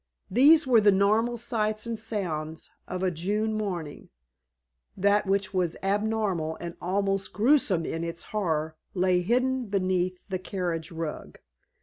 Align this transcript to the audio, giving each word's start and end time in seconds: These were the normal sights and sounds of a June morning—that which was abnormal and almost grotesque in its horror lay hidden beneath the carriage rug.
These 0.31 0.65
were 0.65 0.81
the 0.81 0.91
normal 0.91 1.37
sights 1.37 1.85
and 1.85 1.93
sounds 1.99 2.71
of 2.87 3.03
a 3.03 3.11
June 3.11 3.53
morning—that 3.53 5.27
which 5.27 5.53
was 5.53 5.77
abnormal 5.83 6.57
and 6.59 6.75
almost 6.81 7.33
grotesque 7.33 7.85
in 7.85 8.03
its 8.03 8.23
horror 8.33 8.75
lay 8.95 9.21
hidden 9.21 9.67
beneath 9.67 10.23
the 10.27 10.39
carriage 10.39 10.91
rug. 10.91 11.37